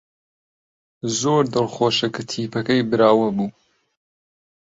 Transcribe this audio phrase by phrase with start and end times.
[1.19, 3.47] زۆر دڵخۆشە کە تیپەکەی براوە بوو.